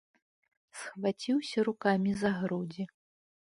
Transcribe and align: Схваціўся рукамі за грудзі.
Схваціўся 0.79 1.67
рукамі 1.69 2.11
за 2.25 2.29
грудзі. 2.41 2.83